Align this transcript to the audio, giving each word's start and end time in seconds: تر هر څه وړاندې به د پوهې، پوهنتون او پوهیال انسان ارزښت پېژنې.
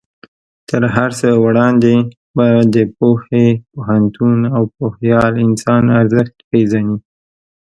تر 0.69 0.83
هر 0.95 1.09
څه 1.19 1.27
وړاندې 1.43 1.95
به 2.35 2.47
د 2.75 2.75
پوهې، 2.97 3.47
پوهنتون 3.71 4.37
او 4.55 4.63
پوهیال 4.75 5.33
انسان 5.45 5.83
ارزښت 5.99 6.35
پېژنې. 6.49 6.97